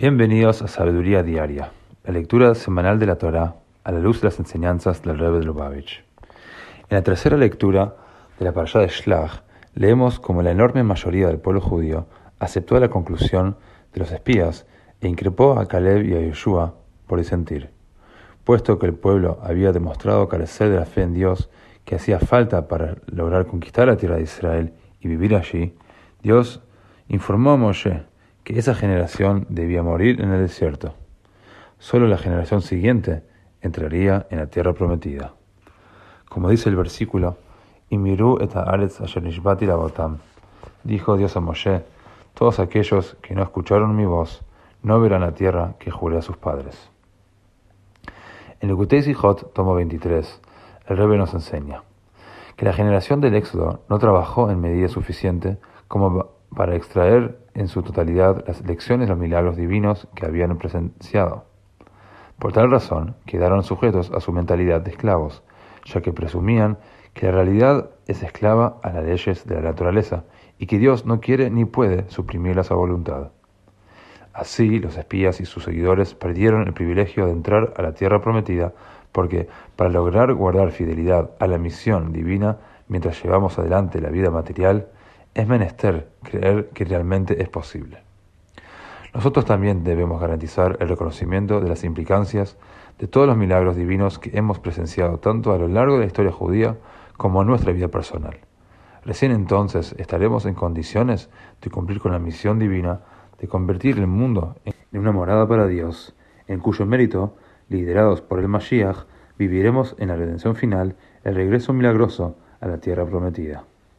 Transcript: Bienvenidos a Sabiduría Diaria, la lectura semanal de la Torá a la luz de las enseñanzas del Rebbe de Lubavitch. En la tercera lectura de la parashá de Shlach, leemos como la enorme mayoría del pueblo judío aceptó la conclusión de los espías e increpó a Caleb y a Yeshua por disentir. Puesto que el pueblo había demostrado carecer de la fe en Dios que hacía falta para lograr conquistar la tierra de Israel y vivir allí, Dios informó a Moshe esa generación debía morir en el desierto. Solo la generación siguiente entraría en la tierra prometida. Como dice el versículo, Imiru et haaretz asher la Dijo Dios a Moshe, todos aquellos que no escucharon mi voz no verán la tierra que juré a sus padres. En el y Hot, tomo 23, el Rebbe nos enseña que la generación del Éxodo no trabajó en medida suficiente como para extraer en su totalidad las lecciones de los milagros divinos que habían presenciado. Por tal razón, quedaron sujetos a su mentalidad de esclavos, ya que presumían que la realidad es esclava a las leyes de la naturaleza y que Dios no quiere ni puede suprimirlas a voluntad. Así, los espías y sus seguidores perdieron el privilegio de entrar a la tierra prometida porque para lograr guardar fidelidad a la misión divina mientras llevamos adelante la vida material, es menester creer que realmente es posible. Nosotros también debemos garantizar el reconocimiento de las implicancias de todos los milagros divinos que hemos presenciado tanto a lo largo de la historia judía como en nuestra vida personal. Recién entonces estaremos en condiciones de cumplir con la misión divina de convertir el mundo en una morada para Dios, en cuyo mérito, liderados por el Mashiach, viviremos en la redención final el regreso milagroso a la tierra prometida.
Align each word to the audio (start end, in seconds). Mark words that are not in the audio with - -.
Bienvenidos 0.00 0.62
a 0.62 0.66
Sabiduría 0.66 1.22
Diaria, 1.22 1.72
la 2.04 2.14
lectura 2.14 2.54
semanal 2.54 2.98
de 2.98 3.04
la 3.04 3.16
Torá 3.16 3.56
a 3.84 3.92
la 3.92 3.98
luz 3.98 4.22
de 4.22 4.28
las 4.28 4.38
enseñanzas 4.38 5.02
del 5.02 5.18
Rebbe 5.18 5.40
de 5.40 5.44
Lubavitch. 5.44 6.02
En 6.88 6.96
la 6.96 7.02
tercera 7.02 7.36
lectura 7.36 7.96
de 8.38 8.46
la 8.46 8.54
parashá 8.54 8.78
de 8.78 8.88
Shlach, 8.88 9.42
leemos 9.74 10.18
como 10.18 10.40
la 10.40 10.52
enorme 10.52 10.84
mayoría 10.84 11.26
del 11.26 11.38
pueblo 11.38 11.60
judío 11.60 12.06
aceptó 12.38 12.80
la 12.80 12.88
conclusión 12.88 13.58
de 13.92 14.00
los 14.00 14.10
espías 14.10 14.66
e 15.02 15.06
increpó 15.06 15.58
a 15.58 15.68
Caleb 15.68 16.06
y 16.06 16.14
a 16.14 16.20
Yeshua 16.20 16.76
por 17.06 17.18
disentir. 17.18 17.68
Puesto 18.44 18.78
que 18.78 18.86
el 18.86 18.94
pueblo 18.94 19.38
había 19.42 19.70
demostrado 19.70 20.30
carecer 20.30 20.70
de 20.70 20.76
la 20.76 20.86
fe 20.86 21.02
en 21.02 21.12
Dios 21.12 21.50
que 21.84 21.96
hacía 21.96 22.20
falta 22.20 22.68
para 22.68 22.96
lograr 23.04 23.44
conquistar 23.44 23.88
la 23.88 23.98
tierra 23.98 24.16
de 24.16 24.22
Israel 24.22 24.72
y 24.98 25.08
vivir 25.08 25.34
allí, 25.34 25.76
Dios 26.22 26.62
informó 27.08 27.50
a 27.50 27.56
Moshe 27.58 28.09
esa 28.58 28.74
generación 28.74 29.46
debía 29.48 29.82
morir 29.82 30.20
en 30.20 30.32
el 30.32 30.40
desierto. 30.40 30.94
Solo 31.78 32.06
la 32.08 32.18
generación 32.18 32.62
siguiente 32.62 33.22
entraría 33.60 34.26
en 34.30 34.38
la 34.38 34.46
tierra 34.46 34.72
prometida. 34.72 35.34
Como 36.28 36.48
dice 36.50 36.68
el 36.68 36.76
versículo, 36.76 37.38
Imiru 37.88 38.38
et 38.40 38.54
haaretz 38.54 39.00
asher 39.00 39.22
la 39.22 40.18
Dijo 40.84 41.16
Dios 41.16 41.36
a 41.36 41.40
Moshe, 41.40 41.82
todos 42.34 42.60
aquellos 42.60 43.16
que 43.20 43.34
no 43.34 43.42
escucharon 43.42 43.96
mi 43.96 44.06
voz 44.06 44.42
no 44.82 45.00
verán 45.00 45.22
la 45.22 45.32
tierra 45.32 45.74
que 45.78 45.90
juré 45.90 46.18
a 46.18 46.22
sus 46.22 46.36
padres. 46.36 46.90
En 48.60 48.70
el 48.70 48.76
y 48.76 49.14
Hot, 49.14 49.52
tomo 49.52 49.74
23, 49.74 50.40
el 50.86 50.96
Rebbe 50.96 51.16
nos 51.16 51.34
enseña 51.34 51.82
que 52.56 52.66
la 52.66 52.72
generación 52.72 53.20
del 53.20 53.34
Éxodo 53.34 53.84
no 53.88 53.98
trabajó 53.98 54.50
en 54.50 54.60
medida 54.60 54.88
suficiente 54.88 55.58
como 55.88 56.32
para 56.54 56.76
extraer 56.76 57.39
en 57.54 57.68
su 57.68 57.82
totalidad 57.82 58.44
las 58.46 58.64
lecciones 58.66 59.08
de 59.08 59.14
los 59.14 59.20
milagros 59.20 59.56
divinos 59.56 60.08
que 60.14 60.26
habían 60.26 60.56
presenciado. 60.58 61.44
Por 62.38 62.52
tal 62.52 62.70
razón, 62.70 63.16
quedaron 63.26 63.62
sujetos 63.62 64.10
a 64.12 64.20
su 64.20 64.32
mentalidad 64.32 64.80
de 64.80 64.90
esclavos, 64.90 65.42
ya 65.84 66.00
que 66.00 66.12
presumían 66.12 66.78
que 67.12 67.26
la 67.26 67.32
realidad 67.32 67.90
es 68.06 68.22
esclava 68.22 68.78
a 68.82 68.90
las 68.92 69.04
leyes 69.04 69.46
de 69.46 69.56
la 69.56 69.62
naturaleza 69.62 70.24
y 70.58 70.66
que 70.66 70.78
Dios 70.78 71.06
no 71.06 71.20
quiere 71.20 71.50
ni 71.50 71.64
puede 71.64 72.08
suprimirlas 72.08 72.70
a 72.70 72.74
voluntad. 72.74 73.30
Así, 74.32 74.78
los 74.78 74.96
espías 74.96 75.40
y 75.40 75.44
sus 75.44 75.64
seguidores 75.64 76.14
perdieron 76.14 76.66
el 76.66 76.72
privilegio 76.72 77.26
de 77.26 77.32
entrar 77.32 77.74
a 77.76 77.82
la 77.82 77.92
tierra 77.92 78.20
prometida 78.20 78.72
porque 79.12 79.48
para 79.76 79.90
lograr 79.90 80.32
guardar 80.34 80.70
fidelidad 80.70 81.32
a 81.40 81.46
la 81.46 81.58
misión 81.58 82.12
divina 82.12 82.58
mientras 82.88 83.22
llevamos 83.22 83.58
adelante 83.58 84.00
la 84.00 84.10
vida 84.10 84.30
material, 84.30 84.88
es 85.34 85.46
menester 85.46 86.10
creer 86.22 86.70
que 86.74 86.84
realmente 86.84 87.42
es 87.42 87.48
posible. 87.48 88.02
Nosotros 89.14 89.44
también 89.44 89.82
debemos 89.82 90.20
garantizar 90.20 90.76
el 90.80 90.88
reconocimiento 90.88 91.60
de 91.60 91.68
las 91.68 91.82
implicancias 91.84 92.56
de 92.98 93.08
todos 93.08 93.26
los 93.26 93.36
milagros 93.36 93.76
divinos 93.76 94.18
que 94.18 94.36
hemos 94.36 94.58
presenciado 94.60 95.18
tanto 95.18 95.52
a 95.52 95.58
lo 95.58 95.68
largo 95.68 95.94
de 95.94 96.00
la 96.00 96.06
historia 96.06 96.30
judía 96.30 96.76
como 97.16 97.42
en 97.42 97.48
nuestra 97.48 97.72
vida 97.72 97.88
personal. 97.88 98.38
Recién 99.04 99.32
entonces 99.32 99.94
estaremos 99.98 100.46
en 100.46 100.54
condiciones 100.54 101.30
de 101.62 101.70
cumplir 101.70 102.00
con 102.00 102.12
la 102.12 102.18
misión 102.18 102.58
divina 102.58 103.00
de 103.40 103.48
convertir 103.48 103.98
el 103.98 104.06
mundo 104.06 104.56
en 104.64 105.00
una 105.00 105.12
morada 105.12 105.48
para 105.48 105.66
Dios, 105.66 106.14
en 106.46 106.60
cuyo 106.60 106.84
mérito, 106.84 107.36
liderados 107.68 108.20
por 108.20 108.38
el 108.38 108.48
Mashiach, 108.48 109.06
viviremos 109.38 109.96
en 109.98 110.08
la 110.08 110.16
redención 110.16 110.54
final 110.54 110.96
el 111.24 111.34
regreso 111.34 111.72
milagroso 111.72 112.36
a 112.60 112.66
la 112.66 112.78
tierra 112.78 113.06
prometida. 113.06 113.64